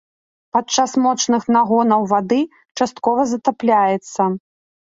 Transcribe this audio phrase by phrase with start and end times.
[0.55, 2.39] Падчас моцных нагонаў вады
[2.81, 4.21] часткова затапляецца.